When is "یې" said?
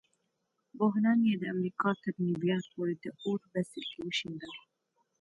1.27-1.35